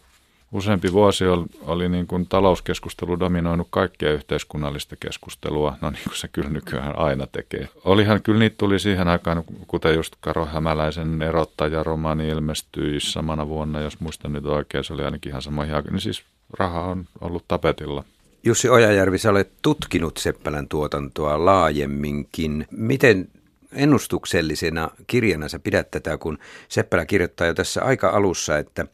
useampi 0.53 0.93
vuosi 0.93 1.25
oli, 1.25 1.45
oli 1.61 1.89
niin 1.89 2.07
kuin 2.07 2.27
talouskeskustelu 2.27 3.19
dominoinut 3.19 3.67
kaikkea 3.69 4.11
yhteiskunnallista 4.11 4.95
keskustelua, 4.95 5.77
no 5.81 5.89
niin 5.89 6.03
kuin 6.03 6.17
se 6.17 6.27
kyllä 6.27 6.49
nykyään 6.49 6.99
aina 6.99 7.27
tekee. 7.27 7.69
Olihan 7.85 8.21
kyllä 8.21 8.39
niitä 8.39 8.55
tuli 8.57 8.79
siihen 8.79 9.07
aikaan, 9.07 9.43
kuten 9.67 9.95
just 9.95 10.15
Karo 10.21 10.45
Hämäläisen 10.45 11.21
erottaja-romaani 11.21 12.29
ilmestyi 12.29 12.99
samana 12.99 13.47
vuonna, 13.47 13.81
jos 13.81 13.99
muistan 13.99 14.33
nyt 14.33 14.45
oikein, 14.45 14.83
se 14.83 14.93
oli 14.93 15.03
ainakin 15.03 15.29
ihan 15.29 15.41
sama 15.41 15.63
ihan, 15.63 15.83
niin 15.91 16.01
siis 16.01 16.23
raha 16.59 16.81
on 16.81 17.05
ollut 17.21 17.43
tapetilla. 17.47 18.03
Jussi 18.43 18.69
Ojajärvi, 18.69 19.17
sä 19.17 19.29
olet 19.29 19.51
tutkinut 19.61 20.17
Seppälän 20.17 20.67
tuotantoa 20.67 21.45
laajemminkin. 21.45 22.67
Miten 22.71 23.27
ennustuksellisena 23.71 24.89
kirjana 25.07 25.49
sä 25.49 25.59
pidät 25.59 25.91
tätä, 25.91 26.17
kun 26.17 26.37
Seppälä 26.69 27.05
kirjoittaa 27.05 27.47
jo 27.47 27.53
tässä 27.53 27.83
aika 27.83 28.09
alussa, 28.09 28.57
että 28.57 28.85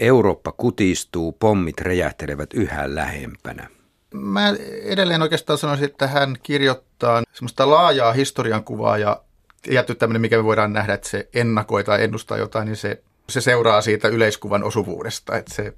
Eurooppa 0.00 0.52
kutistuu, 0.52 1.32
pommit 1.32 1.80
räjähtelevät 1.80 2.54
yhä 2.54 2.94
lähempänä. 2.94 3.68
Mä 4.14 4.54
edelleen 4.82 5.22
oikeastaan 5.22 5.58
sanoisin, 5.58 5.84
että 5.84 6.06
hän 6.06 6.36
kirjoittaa 6.42 7.22
semmoista 7.32 7.70
laajaa 7.70 8.12
historian 8.12 8.64
kuvaa 8.64 8.98
ja 8.98 9.22
jätty 9.70 9.94
tämmöinen, 9.94 10.20
mikä 10.20 10.36
me 10.36 10.44
voidaan 10.44 10.72
nähdä, 10.72 10.94
että 10.94 11.08
se 11.08 11.28
ennakoi 11.34 11.84
tai 11.84 12.04
ennustaa 12.04 12.38
jotain, 12.38 12.66
niin 12.66 12.76
se, 12.76 13.02
se 13.28 13.40
seuraa 13.40 13.82
siitä 13.82 14.08
yleiskuvan 14.08 14.64
osuvuudesta. 14.64 15.36
Että 15.36 15.54
se, 15.54 15.74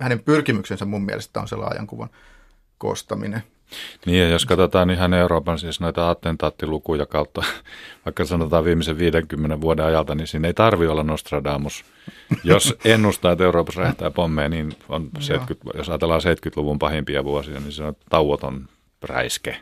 hänen 0.00 0.20
pyrkimyksensä 0.20 0.84
mun 0.84 1.04
mielestä 1.04 1.40
on 1.40 1.48
se 1.48 1.56
laajan 1.56 1.86
kuvan 1.86 2.10
koostaminen. 2.78 3.42
Niin 4.06 4.22
ja 4.22 4.28
jos 4.28 4.46
katsotaan 4.46 4.90
ihan 4.90 5.14
Euroopan 5.14 5.58
siis 5.58 5.80
noita 5.80 6.10
attentaattilukuja 6.10 7.06
kautta, 7.06 7.42
vaikka 8.04 8.24
sanotaan 8.24 8.64
viimeisen 8.64 8.98
50 8.98 9.60
vuoden 9.60 9.84
ajalta, 9.84 10.14
niin 10.14 10.26
siinä 10.26 10.48
ei 10.48 10.54
tarvi 10.54 10.86
olla 10.86 11.02
Nostradamus. 11.02 11.84
Jos 12.44 12.74
ennustaa, 12.84 13.32
että 13.32 13.44
Euroopassa 13.44 13.80
räjähtää 13.80 14.10
pommeja, 14.10 14.48
niin 14.48 14.72
on 14.88 15.10
70, 15.18 15.78
jos 15.78 15.88
ajatellaan 15.88 16.20
70-luvun 16.20 16.78
pahimpia 16.78 17.24
vuosia, 17.24 17.60
niin 17.60 17.72
se 17.72 17.84
on 17.84 17.96
tauoton 18.10 18.68
räiske. 19.02 19.56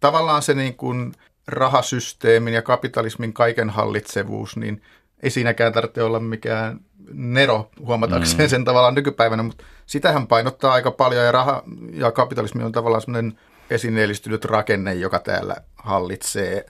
Tavallaan 0.00 0.42
se 0.42 0.54
niin 0.54 0.74
kuin 0.74 1.12
rahasysteemin 1.46 2.54
ja 2.54 2.62
kapitalismin 2.62 3.32
kaiken 3.32 3.70
hallitsevuus, 3.70 4.56
niin 4.56 4.82
ei 5.22 5.30
siinäkään 5.30 5.72
tarvitse 5.72 6.02
olla 6.02 6.20
mikään 6.20 6.80
nero 7.12 7.70
huomatakseen 7.86 8.48
mm. 8.48 8.50
sen 8.50 8.64
tavallaan 8.64 8.94
nykypäivänä, 8.94 9.42
mutta 9.42 9.64
sitähän 9.86 10.26
painottaa 10.26 10.72
aika 10.72 10.90
paljon 10.90 11.24
ja 11.24 11.32
raha 11.32 11.62
ja 11.92 12.12
kapitalismi 12.12 12.62
on 12.62 12.72
tavallaan 12.72 13.02
semmoinen 13.02 13.38
esineellistynyt 13.70 14.44
rakenne, 14.44 14.94
joka 14.94 15.18
täällä 15.18 15.56
hallitsee 15.76 16.66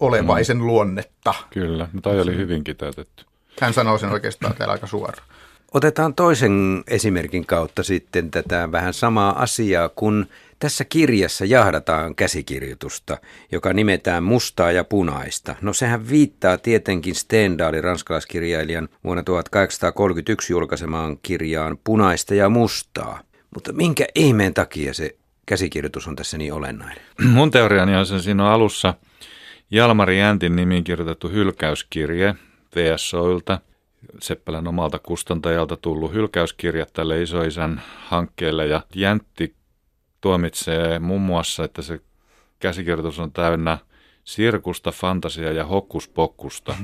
olevaisen 0.00 0.56
mm. 0.56 0.66
luonnetta. 0.66 1.34
Kyllä, 1.50 1.88
no 1.92 2.00
toi 2.00 2.20
oli 2.20 2.36
hyvin 2.36 2.64
kiteytetty. 2.64 3.24
Hän 3.60 3.72
sanoo 3.72 3.98
sen 3.98 4.10
oikeastaan 4.10 4.54
täällä 4.54 4.72
aika 4.72 4.86
suoraan. 4.86 5.28
Otetaan 5.74 6.14
toisen 6.14 6.84
esimerkin 6.86 7.46
kautta 7.46 7.82
sitten 7.82 8.30
tätä 8.30 8.72
vähän 8.72 8.94
samaa 8.94 9.42
asiaa, 9.42 9.88
kun 9.88 10.26
tässä 10.58 10.84
kirjassa 10.84 11.44
jahdataan 11.44 12.14
käsikirjoitusta, 12.14 13.18
joka 13.52 13.72
nimetään 13.72 14.22
Mustaa 14.22 14.72
ja 14.72 14.84
punaista. 14.84 15.54
No 15.60 15.72
sehän 15.72 16.08
viittaa 16.08 16.58
tietenkin 16.58 17.14
Stendalin 17.14 17.84
ranskalaiskirjailijan 17.84 18.88
vuonna 19.04 19.22
1831 19.22 20.52
julkaisemaan 20.52 21.18
kirjaan 21.22 21.78
Punaista 21.84 22.34
ja 22.34 22.48
mustaa. 22.48 23.20
Mutta 23.54 23.72
minkä 23.72 24.06
ihmeen 24.14 24.54
takia 24.54 24.94
se 24.94 25.16
käsikirjoitus 25.46 26.08
on 26.08 26.16
tässä 26.16 26.38
niin 26.38 26.52
olennainen? 26.52 27.02
Mun 27.24 27.50
teoriani 27.50 27.96
on 27.96 28.06
sen 28.06 28.20
siinä 28.20 28.50
alussa 28.50 28.94
Jalmari 29.70 30.18
Jäntin 30.18 30.56
nimiin 30.56 30.84
kirjoitettu 30.84 31.28
hylkäyskirje 31.28 32.34
VSOilta. 32.76 33.60
Seppälän 34.20 34.68
omalta 34.68 34.98
kustantajalta 34.98 35.76
tullut 35.76 36.12
hylkäyskirja 36.12 36.86
tälle 36.92 37.22
isoisän 37.22 37.82
hankkeelle 38.06 38.66
ja 38.66 38.82
Jäntti 38.94 39.54
tuomitsee 40.20 40.98
muun 40.98 41.20
muassa, 41.20 41.64
että 41.64 41.82
se 41.82 42.00
käsikirjoitus 42.58 43.18
on 43.18 43.32
täynnä 43.32 43.78
sirkusta, 44.24 44.90
fantasiaa 44.90 45.52
ja 45.52 45.66
hokkuspokkusta. 45.66 46.74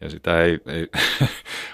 Ja 0.00 0.10
sitä 0.10 0.42
ei, 0.42 0.60
ei 0.66 0.86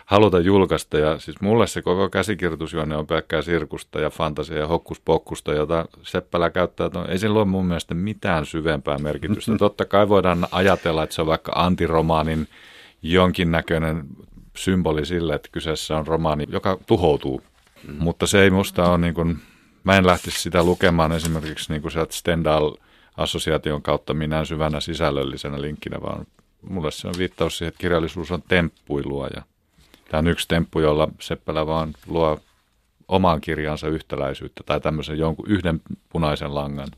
haluta 0.06 0.40
julkaista. 0.40 0.98
Ja 0.98 1.18
siis 1.18 1.40
mulle 1.40 1.66
se 1.66 1.82
koko 1.82 2.08
käsikirjoitusjuone 2.10 2.96
on 2.96 3.06
pelkkää 3.06 3.42
sirkusta 3.42 4.00
ja 4.00 4.10
fantasiaa 4.10 4.58
ja 4.58 4.66
hokkuspokkusta, 4.66 5.52
jota 5.52 5.86
Seppälä 6.02 6.50
käyttää. 6.50 6.86
Että 6.86 7.02
ei 7.02 7.18
sillä 7.18 7.38
ole 7.38 7.44
mun 7.44 7.66
mielestä 7.66 7.94
mitään 7.94 8.46
syvempää 8.46 8.98
merkitystä. 8.98 9.52
Totta 9.58 9.84
kai 9.84 10.08
voidaan 10.08 10.46
ajatella, 10.50 11.02
että 11.02 11.14
se 11.14 11.20
on 11.20 11.26
vaikka 11.26 11.52
antiromaanin 11.54 12.48
jonkinnäköinen 13.02 14.04
symboli 14.56 15.06
sille, 15.06 15.34
että 15.34 15.48
kyseessä 15.52 15.96
on 15.96 16.06
romaani, 16.06 16.44
joka 16.48 16.78
tuhoutuu. 16.86 17.42
Mm. 17.88 17.94
Mutta 17.98 18.26
se 18.26 18.42
ei 18.42 18.50
musta 18.50 18.90
ole 18.90 18.98
niin 18.98 19.14
kuin 19.14 19.38
mä 19.88 19.96
en 19.96 20.06
lähtisi 20.06 20.40
sitä 20.40 20.62
lukemaan 20.62 21.12
esimerkiksi 21.12 21.72
niin 21.72 21.82
kuin 21.82 21.92
sieltä 21.92 22.14
Stendhal-assosiaation 22.14 23.82
kautta 23.82 24.14
minään 24.14 24.46
syvänä 24.46 24.80
sisällöllisenä 24.80 25.60
linkkinä, 25.60 26.00
vaan 26.02 26.26
mulle 26.62 26.90
se 26.90 27.08
on 27.08 27.14
viittaus 27.18 27.58
siihen, 27.58 27.68
että 27.68 27.80
kirjallisuus 27.80 28.30
on 28.30 28.42
temppuilua 28.48 29.28
ja 29.36 29.42
tämä 30.08 30.18
on 30.18 30.28
yksi 30.28 30.48
temppu, 30.48 30.80
jolla 30.80 31.08
Seppälä 31.20 31.66
vaan 31.66 31.94
luo 32.06 32.40
omaan 33.08 33.40
kirjaansa 33.40 33.88
yhtäläisyyttä 33.88 34.62
tai 34.66 34.80
tämmöisen 34.80 35.18
jonkun 35.18 35.50
yhden 35.50 35.80
punaisen 36.08 36.54
langan. 36.54 36.88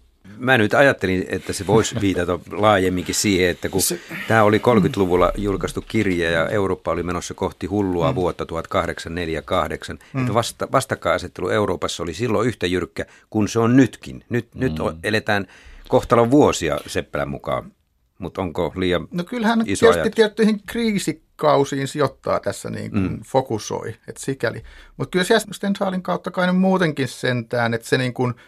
Mä 0.40 0.59
nyt 0.59 0.75
ajattelin, 0.75 1.26
että 1.28 1.52
se 1.52 1.66
voisi 1.66 1.94
viitata 2.00 2.38
laajemminkin 2.52 3.14
siihen, 3.14 3.50
että 3.50 3.68
kun 3.68 3.82
se, 3.82 4.00
tämä 4.28 4.42
oli 4.42 4.59
30-luvulla 4.59 5.32
julkaistu 5.37 5.85
kirja 5.88 6.30
ja 6.30 6.49
Eurooppa 6.49 6.90
oli 6.90 7.02
menossa 7.02 7.35
kohti 7.35 7.66
hullua 7.66 8.11
mm. 8.11 8.14
vuotta 8.14 8.47
1848, 8.47 9.99
mm. 10.12 10.20
että 10.20 10.35
vasta, 10.35 10.68
vastakkainasettelu 10.73 11.49
Euroopassa 11.49 12.02
oli 12.02 12.14
silloin 12.14 12.49
yhtä 12.49 12.66
jyrkkä 12.66 13.06
kuin 13.30 13.49
se 13.49 13.59
on 13.59 13.76
nytkin. 13.76 14.25
Nyt, 14.28 14.54
mm. 14.54 14.61
nyt 14.61 14.73
eletään 15.02 15.47
kohtalon 15.88 16.30
vuosia 16.30 16.78
Seppälän 16.87 17.28
mukaan, 17.28 17.73
mutta 18.18 18.42
onko 18.42 18.73
liian 18.76 19.09
No 19.11 19.25
kyllähän 19.25 19.62
iso 19.66 19.87
tietysti 19.87 20.00
ajat? 20.00 20.14
tiettyihin 20.14 20.61
kriisikausiin 20.66 21.88
sijoittaa 21.88 22.40
tässä 22.40 22.70
niin 22.70 22.90
kuin 22.90 23.11
mm. 23.11 23.20
fokusoi, 23.26 23.88
että 24.09 24.25
sikäli. 24.25 24.62
Mutta 24.97 25.12
kyllä 25.12 25.25
siellä 25.25 25.52
Stendhalin 25.52 26.02
kautta 26.02 26.30
kai 26.30 26.52
muutenkin 26.52 27.09
sentään, 27.09 27.75
että 27.75 27.88
se 27.88 27.99
niin 27.99 28.14
kuin– 28.14 28.35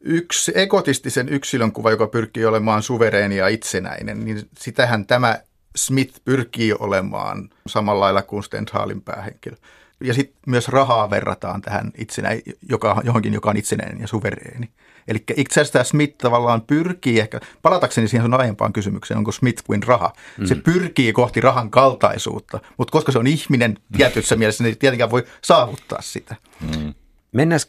yksi 0.00 0.52
ekotistisen 0.54 1.28
yksilön 1.28 1.72
kuva, 1.72 1.90
joka 1.90 2.06
pyrkii 2.06 2.44
olemaan 2.44 2.82
suvereeni 2.82 3.36
ja 3.36 3.48
itsenäinen, 3.48 4.24
niin 4.24 4.48
sitähän 4.58 5.06
tämä 5.06 5.38
Smith 5.76 6.20
pyrkii 6.24 6.74
olemaan 6.78 7.50
samalla 7.66 8.00
lailla 8.00 8.22
kuin 8.22 8.44
Stendhalin 8.44 9.02
päähenkilö. 9.02 9.56
Ja 10.00 10.14
sitten 10.14 10.36
myös 10.46 10.68
rahaa 10.68 11.10
verrataan 11.10 11.62
tähän 11.62 11.92
itsenä, 11.98 12.28
joka, 12.68 13.02
johonkin, 13.04 13.34
joka 13.34 13.50
on 13.50 13.56
itsenäinen 13.56 14.00
ja 14.00 14.06
suvereeni. 14.06 14.70
Eli 15.08 15.24
itse 15.36 15.60
asiassa 15.60 15.72
tämä 15.72 15.84
Smith 15.84 16.16
tavallaan 16.18 16.62
pyrkii 16.62 17.20
ehkä, 17.20 17.40
palatakseni 17.62 18.08
siihen 18.08 18.24
sun 18.24 18.40
aiempaan 18.40 18.72
kysymykseen, 18.72 19.18
onko 19.18 19.32
Smith 19.32 19.62
kuin 19.66 19.82
raha. 19.82 20.12
Mm. 20.38 20.46
Se 20.46 20.54
pyrkii 20.54 21.12
kohti 21.12 21.40
rahan 21.40 21.70
kaltaisuutta, 21.70 22.60
mutta 22.76 22.92
koska 22.92 23.12
se 23.12 23.18
on 23.18 23.26
ihminen 23.26 23.78
tietyssä 23.96 24.36
mielessä, 24.36 24.64
niin 24.64 24.78
tietenkään 24.78 25.10
voi 25.10 25.24
saavuttaa 25.42 26.02
sitä. 26.02 26.36
Mm. 26.60 26.94
Mennään 27.32 27.60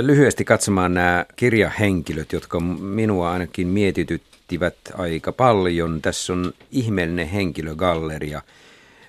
lyhyesti 0.00 0.44
katsomaan 0.44 0.94
nämä 0.94 1.26
kirjahenkilöt, 1.36 2.32
jotka 2.32 2.60
minua 2.60 3.32
ainakin 3.32 3.66
mietityttivät 3.66 4.76
aika 4.94 5.32
paljon. 5.32 6.02
Tässä 6.02 6.32
on 6.32 6.52
ihmeellinen 6.70 7.28
henkilögalleria. 7.28 8.42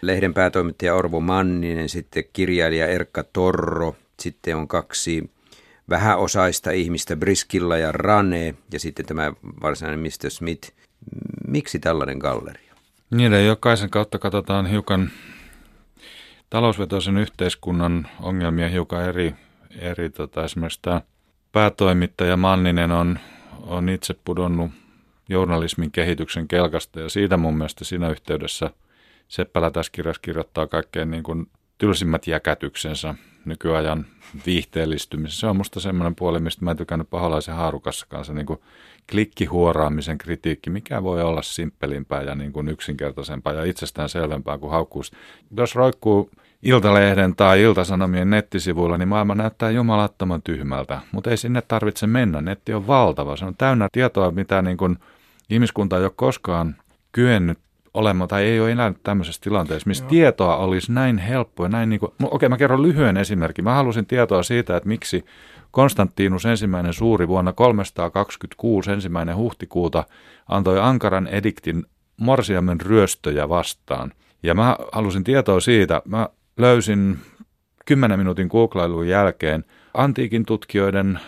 Lehden 0.02 0.34
päätoimittaja 0.34 0.96
Orvo 0.96 1.20
Manninen, 1.20 1.90
sitten 1.90 2.24
kirjailija 2.34 2.88
Erkka 2.88 3.24
Torro, 3.24 3.96
sitten 4.20 4.56
on 4.56 4.68
kaksi 4.68 5.30
vähäosaista 5.90 6.72
ihmistä, 6.72 7.16
Briskilla 7.16 7.78
ja 7.78 7.92
Rane, 7.92 8.56
ja 8.74 8.80
sitten 8.80 9.06
tämä 9.06 9.34
varsinainen 9.62 10.00
Mr. 10.00 10.30
Smith. 10.30 10.72
Miksi 11.48 11.80
tällainen 11.80 12.18
galleria? 12.18 12.74
Niin, 13.12 13.46
jokaisen 13.46 13.90
kautta 13.90 14.20
katsotaan 14.20 14.66
hiukan 14.66 15.12
talousvetoisen 16.50 17.18
yhteiskunnan 17.18 18.08
ongelmia 18.22 18.70
hiukan 18.70 19.04
eri 19.04 19.34
eri 19.80 20.10
tota, 20.10 20.46
esimerkiksi 20.46 20.80
tämä 20.82 21.02
päätoimittaja 21.52 22.38
Manninen 22.38 22.92
on, 22.92 23.20
on 23.62 23.90
itse 23.90 24.16
pudonnut 24.26 24.72
journalismin 25.30 25.92
kehityksen 25.92 26.48
kelkasta 26.48 27.00
ja 27.00 27.10
siitä 27.10 27.38
mun 27.38 27.58
mielestä 27.58 27.86
siinä 27.86 28.10
yhteydessä 28.10 28.72
Seppälä 29.32 29.72
tässä 29.72 29.92
kirjassa 29.92 30.22
kirjoittaa 30.22 30.68
kaikkein 30.68 31.12
niin 31.12 31.24
kuin 31.24 31.48
tylsimmät 31.78 32.28
jäkätyksensä 32.28 33.16
nykyajan 33.46 34.06
viihteellistymisessä. 34.46 35.40
Se 35.40 35.48
on 35.48 35.58
musta 35.58 35.80
semmoinen 35.80 36.16
puoli, 36.16 36.40
mistä 36.40 36.66
mä 36.66 36.72
en 36.72 36.78
tykännyt 36.78 37.10
paholaisen 37.10 37.56
haarukassa 37.56 38.06
kanssa, 38.10 38.34
niin 38.34 38.46
kuin 38.46 38.60
klikkihuoraamisen 39.12 40.18
kritiikki. 40.18 40.70
Mikä 40.70 41.04
voi 41.04 41.22
olla 41.22 41.42
simppelimpää 41.42 42.22
ja 42.22 42.36
niin 42.36 42.54
kuin 42.54 42.68
yksinkertaisempaa 42.68 43.54
ja 43.54 43.64
itsestään 43.64 44.10
selvempää 44.10 44.58
kuin 44.58 44.72
haukkuus. 44.72 45.12
Jos 45.58 45.76
roikkuu 45.76 46.30
Iltalehden 46.64 47.36
tai 47.36 47.62
Iltasanomien 47.62 48.30
nettisivuilla, 48.30 48.98
niin 48.98 49.08
maailma 49.08 49.36
näyttää 49.36 49.72
jumalattoman 49.72 50.42
tyhmältä, 50.42 51.02
mutta 51.12 51.30
ei 51.30 51.38
sinne 51.38 51.62
tarvitse 51.62 52.08
mennä. 52.08 52.42
Netti 52.42 52.74
on 52.74 52.88
valtava. 52.88 53.38
Se 53.38 53.46
on 53.46 53.56
täynnä 53.58 53.88
tietoa, 53.92 54.32
mitä 54.32 54.62
niin 54.62 54.78
kuin 54.78 54.98
ihmiskunta 55.50 55.98
ei 55.98 56.04
ole 56.04 56.12
koskaan 56.16 56.76
kyennyt 57.12 57.60
olemaan 57.94 58.28
tai 58.28 58.44
ei 58.44 58.60
ole 58.60 58.72
enää 58.72 58.94
tämmöisessä 59.04 59.42
tilanteessa, 59.42 59.88
missä 59.88 60.04
Joo. 60.04 60.10
tietoa 60.10 60.58
olisi 60.58 60.92
näin 60.92 61.18
helppoa. 61.18 61.70
Näin 61.70 61.90
niin 61.90 62.00
kuin, 62.00 62.12
okei, 62.24 62.50
mä 62.50 62.58
kerron 62.58 62.82
lyhyen 62.82 63.18
esimerkin. 63.18 63.64
Mä 63.64 63.74
halusin 63.74 64.06
tietoa 64.06 64.44
siitä, 64.44 64.78
että 64.78 64.90
miksi 64.90 65.26
Konstantinus 65.72 66.46
ensimmäinen 66.46 66.94
suuri 66.94 67.28
vuonna 67.28 67.54
326 67.54 68.92
ensimmäinen 68.92 69.36
huhtikuuta 69.36 70.04
antoi 70.48 70.80
ankaran 70.80 71.28
ediktin 71.28 71.86
morsiamen 72.18 72.82
ryöstöjä 72.82 73.50
vastaan. 73.50 74.12
Ja 74.44 74.54
mä 74.54 74.76
halusin 74.92 75.24
tietoa 75.24 75.60
siitä. 75.60 76.02
Mä 76.06 76.30
löysin 76.62 77.18
kymmenen 77.86 78.20
minuutin 78.20 78.48
googlailun 78.48 79.08
jälkeen 79.08 79.66
antiikin 79.94 80.46
tutkijoiden 80.46 81.20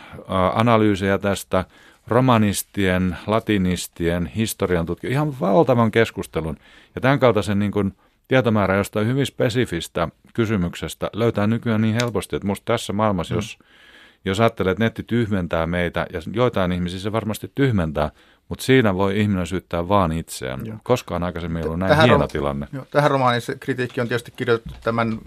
analyysejä 0.54 1.18
tästä, 1.18 1.66
romanistien, 2.08 3.18
latinistien, 3.28 4.26
historian 4.26 4.86
tutkijoiden, 4.86 5.14
ihan 5.14 5.40
valtavan 5.40 5.92
keskustelun. 5.92 6.58
Ja 6.96 7.02
tämän 7.02 7.20
kaltaisen 7.20 7.60
niin 7.60 7.72
kuin, 7.72 7.94
tietomäärä 8.28 8.76
jostain 8.76 9.08
hyvin 9.08 9.26
spesifistä 9.26 10.08
kysymyksestä 10.34 11.10
löytää 11.14 11.48
nykyään 11.48 11.82
niin 11.82 11.98
helposti, 12.02 12.36
että 12.36 12.48
musta 12.48 12.66
tässä 12.66 12.94
maailmassa, 12.94 13.34
mm. 13.34 13.38
jos, 13.38 13.58
jos 14.26 14.40
ajattelee, 14.40 14.72
että 14.72 14.84
netti 14.84 15.04
tyhmentää 15.04 15.68
meitä, 15.68 16.08
ja 16.14 16.20
joitain 16.34 16.72
ihmisiä 16.72 17.00
se 17.00 17.12
varmasti 17.12 17.52
tyhmentää, 17.56 18.12
mutta 18.54 18.66
siinä 18.66 18.96
voi 18.96 19.20
ihminen 19.20 19.48
syyttää 19.48 19.88
vaan 19.88 20.12
itseään. 20.12 20.66
Joo. 20.66 20.78
Koskaan 20.84 21.24
aikaisemmin 21.24 21.66
ollut 21.66 21.80
näin 21.80 21.90
tähän 21.90 22.06
hieno 22.06 22.26
ro- 22.26 22.28
tilanne. 22.28 22.68
Jo, 22.74 22.88
tähän 22.92 23.12
romaaniin 23.12 23.42
se 23.42 23.56
kritiikki 23.60 24.02
on 24.02 24.08
tietysti 24.08 24.34
kirjoitettu 24.36 24.80
tämän 24.84 25.20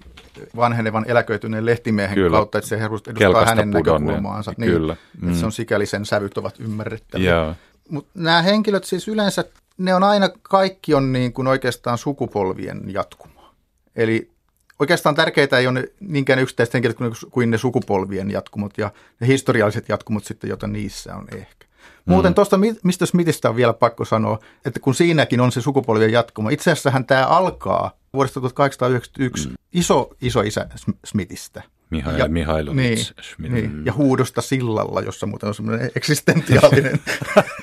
vanhenevan 0.57 1.05
eläköityneen 1.09 1.67
lehtimiehen 1.67 2.15
Kyllä. 2.15 2.37
kautta, 2.37 2.59
että 2.59 2.69
se 2.69 2.77
edustaa 2.77 3.15
Kelkasta 3.15 3.49
hänen 3.49 3.71
pudonneen. 3.71 4.07
näkökulmaansa. 4.07 4.53
Niin, 4.57 4.73
Kyllä. 4.73 4.97
Mm. 5.21 5.29
Että 5.29 5.41
se 5.41 5.47
on 5.47 5.53
sikäli 5.53 5.87
sen 5.87 6.07
sävyt 6.07 6.39
ovat 6.39 6.61
ymmärrettäviä. 6.61 7.55
Mutta 7.89 8.11
nämä 8.15 8.43
henkilöt 8.43 8.85
siis 8.85 9.09
yleensä, 9.09 9.45
ne 9.79 9.95
on 9.95 10.03
aina, 10.03 10.29
kaikki 10.43 10.95
on 10.95 11.13
niin 11.13 11.33
kuin 11.33 11.49
oikeastaan 11.49 11.99
sukupolvien 11.99 12.83
jatkumoa. 12.87 13.55
Eli 13.97 14.31
oikeastaan 14.79 15.15
tärkeitä 15.15 15.59
ei 15.59 15.67
ole 15.67 15.93
niinkään 16.01 16.39
yksittäiset 16.39 16.75
henkilöt 16.75 16.97
kuin 17.31 17.51
ne 17.51 17.59
sukupolvien 17.59 18.31
jatkumot 18.31 18.79
ja 18.79 18.91
ne 19.21 19.27
historialliset 19.27 19.89
jatkumot 19.89 20.25
sitten, 20.25 20.49
joita 20.49 20.67
niissä 20.67 21.15
on 21.17 21.27
ehkä. 21.37 21.66
Muuten 22.07 22.33
mm. 22.33 22.35
tuosta 22.35 22.59
Mr. 22.59 23.07
Smithistä 23.07 23.49
on 23.49 23.57
vielä 23.57 23.73
pakko 23.73 24.05
sanoa, 24.05 24.39
että 24.65 24.81
kun 24.81 24.95
siinäkin 24.95 25.41
on 25.41 25.53
se 25.53 25.61
sukupolvien 25.61 26.13
jatkuma, 26.13 26.51
itse 26.51 26.73
asiassa 26.73 27.03
tämä 27.07 27.27
alkaa 27.27 27.91
vuodesta 28.13 28.41
1891 28.41 29.49
mm. 29.49 29.55
iso, 29.73 30.11
iso 30.23 30.41
isä 30.41 30.67
Smithistä. 31.05 31.63
Mihail, 31.91 32.19
ja, 32.19 32.29
niin, 32.75 32.99
Schmidt. 32.99 33.53
Niin, 33.53 33.83
ja 33.85 33.93
huudosta 33.93 34.43
sillalla, 34.43 35.01
jossa 35.01 35.27
muuten 35.27 35.49
on 35.49 35.55
semmoinen 35.55 35.91
eksistentiaalinen 35.97 37.01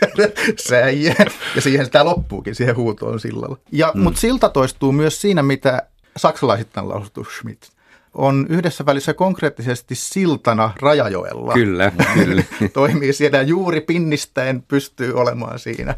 säijä. 0.70 1.16
Ja 1.56 1.62
siihen 1.62 1.90
tämä 1.90 2.06
loppuukin, 2.06 2.56
siihen 2.56 2.76
huutoon 2.76 3.20
sillalla. 3.20 3.58
Ja, 3.72 3.92
mm. 3.96 4.02
Mutta 4.02 4.20
silta 4.20 4.50
toistuu 4.50 4.92
myös 4.92 5.22
siinä, 5.22 5.44
mitä 5.44 5.82
saksalaisittain 6.18 6.90
lausuttu 6.90 7.24
Schmidt 7.24 7.70
on 8.14 8.46
yhdessä 8.50 8.86
välissä 8.86 9.14
konkreettisesti 9.14 9.96
siltana 9.96 10.72
Rajajoella. 10.82 11.54
Kyllä, 11.54 11.92
kyllä. 12.14 12.44
Toimii 12.74 13.14
siellä 13.14 13.42
juuri 13.42 13.82
pinnistäen, 13.82 14.62
pystyy 14.62 15.14
olemaan 15.14 15.60
siinä. 15.60 15.96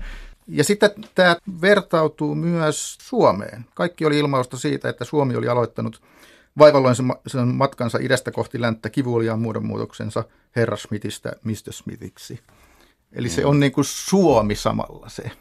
Ja 0.47 0.63
sitten 0.63 0.91
tämä 1.15 1.35
vertautuu 1.61 2.35
myös 2.35 2.97
Suomeen. 3.01 3.65
Kaikki 3.73 4.05
oli 4.05 4.19
ilmausta 4.19 4.57
siitä, 4.57 4.89
että 4.89 5.05
Suomi 5.05 5.35
oli 5.35 5.47
aloittanut 5.47 6.01
vaivalloisen 6.57 7.47
matkansa 7.53 7.97
idästä 8.01 8.31
kohti 8.31 8.61
länttä 8.61 8.89
kivuliaan 8.89 9.41
muodonmuutoksensa 9.41 10.23
herra 10.55 10.77
Smithistä 10.77 11.31
Mr. 11.43 11.71
Smithiksi. 11.71 12.39
Eli 13.11 13.29
se 13.29 13.45
on 13.45 13.59
niin 13.59 13.71
kuin 13.71 13.85
Suomi 13.85 14.55
samalla 14.55 15.09
se. 15.09 15.31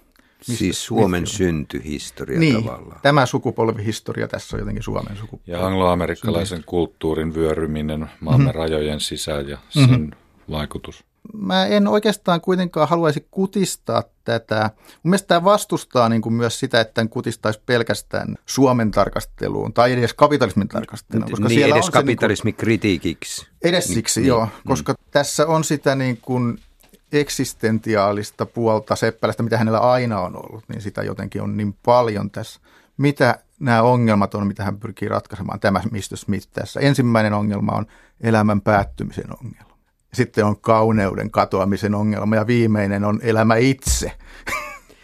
Mistä, 0.49 0.59
siis 0.59 0.87
Suomen 0.87 1.23
mistä? 1.23 1.37
syntyhistoria 1.37 2.39
niin, 2.39 2.65
tavallaan. 2.65 3.01
tämä 3.03 3.27
sukupolvihistoria 3.27 4.29
tässä 4.29 4.57
on 4.57 4.61
jotenkin 4.61 4.83
Suomen 4.83 5.17
sukupolvi. 5.17 5.53
Ja 5.53 5.67
angloamerikkalaisen 5.67 6.65
kulttuurin 6.67 7.35
vyöryminen 7.35 8.11
maamme 8.21 8.45
mm-hmm. 8.45 8.59
rajojen 8.59 9.01
sisään 9.01 9.49
ja 9.49 9.59
sen 9.69 9.91
mm-hmm. 9.91 10.11
vaikutus. 10.51 11.05
Mä 11.33 11.67
en 11.67 11.89
oikeastaan 11.89 12.41
kuitenkaan 12.41 12.89
haluaisi 12.89 13.27
kutistaa 13.31 14.03
tätä. 14.25 14.71
Mun 14.77 15.11
mielestä 15.11 15.29
tämä 15.29 15.45
vastustaa 15.45 16.09
niin 16.09 16.23
kuin 16.23 16.33
myös 16.33 16.61
sitä, 16.61 16.81
että 16.81 17.01
en 17.01 17.09
kutistaisi 17.09 17.61
pelkästään 17.67 18.35
Suomen 18.47 18.91
tarkasteluun 18.91 19.73
tai 19.73 19.93
edes 19.93 20.15
kapitalismin 20.15 20.69
tarkasteluun. 20.69 21.31
Koska 21.31 21.49
niin, 21.49 21.59
siellä 21.59 21.75
edes 21.75 21.87
on 21.87 21.93
kapitalismikritiikiksi. 21.93 23.43
Niin 23.43 23.51
kuin, 23.61 23.69
edes 23.69 23.87
siksi, 23.87 24.21
niin, 24.21 24.29
joo. 24.29 24.45
Niin. 24.45 24.53
Koska 24.67 24.93
mm. 24.93 25.05
tässä 25.11 25.47
on 25.47 25.65
sitä 25.65 25.95
niin 25.95 26.19
kuin 26.23 26.59
eksistentiaalista 27.15 28.47
puolta 28.47 28.97
Seppälästä, 28.97 29.43
mitä 29.43 29.59
hänellä 29.59 29.79
aina 29.79 30.21
on 30.21 30.37
ollut, 30.37 30.65
niin 30.69 30.81
sitä 30.81 31.03
jotenkin 31.03 31.43
on 31.43 31.57
niin 31.57 31.77
paljon 31.83 32.31
tässä. 32.31 32.61
Mitä 32.97 33.39
nämä 33.61 33.83
ongelmat 33.83 34.35
on, 34.35 34.47
mitä 34.47 34.65
hän 34.65 34.79
pyrkii 34.79 35.09
ratkaisemaan, 35.09 35.61
tämä 35.61 35.81
Mr. 35.91 36.17
Smith 36.17 36.49
tässä. 36.53 36.81
Ensimmäinen 36.81 37.33
ongelma 37.33 37.73
on 37.73 37.87
elämän 38.21 38.61
päättymisen 38.61 39.31
ongelma. 39.41 39.79
Sitten 40.15 40.45
on 40.45 40.61
kauneuden 40.61 41.31
katoamisen 41.31 41.95
ongelma 41.95 42.37
ja 42.37 42.47
viimeinen 42.47 43.05
on 43.05 43.21
elämä 43.23 43.57
itse. 43.57 44.13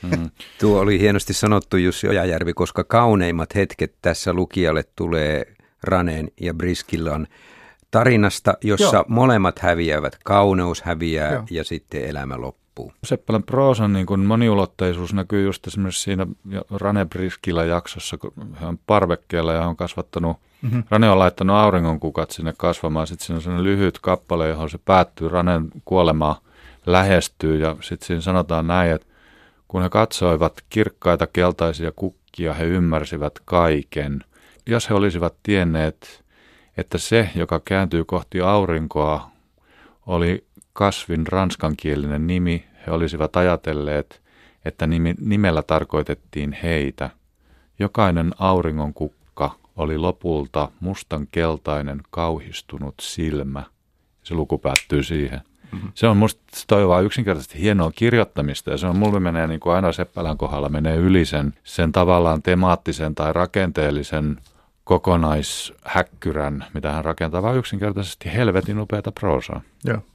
Mm. 0.03 0.31
Tuo 0.61 0.81
oli 0.81 0.99
hienosti 0.99 1.33
sanottu 1.33 1.77
Jussi 1.77 2.09
Ojajärvi, 2.09 2.53
koska 2.53 2.85
kauneimmat 2.85 3.55
hetket 3.55 3.95
tässä 4.03 4.33
lukijalle 4.33 4.85
tulee 4.97 5.55
Raneen 5.83 6.29
ja 6.41 6.55
Briskillan 6.55 7.27
tarinasta, 7.91 8.55
jossa 8.65 8.97
Joo. 8.97 9.05
molemmat 9.09 9.59
häviävät. 9.59 10.19
Kauneus 10.25 10.83
häviää 10.83 11.33
Joo. 11.33 11.45
ja 11.51 11.65
sitten 11.65 12.05
elämä 12.05 12.41
loppuu. 12.41 12.93
Seppälän 13.05 13.43
proosan 13.43 13.93
niin 13.93 14.07
kuin 14.07 14.21
moniulotteisuus 14.21 15.15
näkyy 15.15 15.45
just 15.45 15.67
esimerkiksi 15.67 16.03
siinä 16.03 16.27
Rane 16.71 17.05
Briskillä 17.05 17.65
jaksossa, 17.65 18.19
kun 18.19 18.33
hän 18.55 18.69
on 18.69 18.79
parvekkeella 18.87 19.53
ja 19.53 19.67
on 19.67 19.77
kasvattanut, 19.77 20.37
mm-hmm. 20.63 20.85
Rane 20.91 21.11
on 21.11 21.19
laittanut 21.19 21.57
auringonkukat 21.57 22.31
sinne 22.31 22.55
kasvamaan. 22.57 23.07
Sitten 23.07 23.27
siinä 23.27 23.37
on 23.37 23.43
sellainen 23.43 23.65
lyhyt 23.65 23.99
kappale, 23.99 24.49
johon 24.49 24.71
se 24.71 24.79
päättyy, 24.85 25.29
Ranen 25.29 25.69
kuolema 25.85 26.41
lähestyy 26.87 27.57
ja 27.57 27.77
sitten 27.81 28.07
siinä 28.07 28.21
sanotaan 28.21 28.67
näin, 28.67 28.93
että 28.93 29.07
kun 29.69 29.83
he 29.83 29.89
katsoivat 29.89 30.65
kirkkaita 30.69 31.27
keltaisia 31.27 31.93
kukkia, 31.97 32.55
he 32.55 32.65
ymmärsivät 32.65 33.33
kaiken. 33.45 34.25
Jos 34.67 34.91
he 34.91 34.95
olisivat 34.95 35.35
tienneet, 35.43 36.25
että 36.81 36.99
se, 36.99 37.31
joka 37.35 37.61
kääntyy 37.65 38.05
kohti 38.05 38.41
aurinkoa, 38.41 39.31
oli 40.07 40.45
kasvin 40.73 41.27
ranskankielinen 41.27 42.27
nimi. 42.27 42.65
He 42.87 42.93
olisivat 42.93 43.37
ajatelleet, 43.37 44.23
että 44.65 44.87
nimi, 44.87 45.15
nimellä 45.21 45.63
tarkoitettiin 45.63 46.53
heitä. 46.63 47.11
Jokainen 47.79 48.33
auringon 48.39 48.95
kukka 48.95 49.51
oli 49.77 49.99
lopulta 49.99 50.69
mustan 50.81 51.27
keltainen 51.33 52.01
kauhistunut 52.11 52.95
silmä. 53.01 53.63
Se 54.23 54.35
luku 54.35 54.59
päättyy 54.59 55.03
siihen. 55.03 55.41
Mm-hmm. 55.73 55.93
Se 55.95 56.09
on 56.09 56.17
musta 56.17 56.43
toi 56.67 56.89
vaan 56.89 57.05
yksinkertaisesti 57.05 57.61
hienoa 57.61 57.91
kirjoittamista 57.95 58.71
ja 58.71 58.77
se 58.77 58.87
on 58.87 58.97
mulle 58.97 59.21
menee 59.21 59.47
niin 59.47 59.61
kuin 59.61 59.75
aina 59.75 59.93
Seppälän 59.93 60.39
kohdalla 60.39 60.69
menee 60.69 60.97
yli 60.97 61.25
sen, 61.25 61.55
sen 61.65 61.93
tavallaan 61.93 62.43
temaattisen 62.43 63.15
tai 63.15 63.33
rakenteellisen 63.33 64.37
kokonaishäkkyrän, 64.91 66.65
mitä 66.75 66.93
hän 66.93 67.05
rakentaa, 67.05 67.43
vaan 67.43 67.57
yksinkertaisesti 67.57 68.33
helvetin 68.35 68.81
upeata 68.81 69.13
proosaa. 69.13 69.61
Joo. 69.85 69.99